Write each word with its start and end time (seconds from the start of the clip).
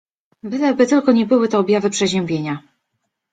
Byleby 0.43 0.87
tylko 0.87 1.11
nie 1.11 1.25
były 1.25 1.47
to 1.49 1.59
objawy 1.59 1.89
przeziębienia… 1.89 2.59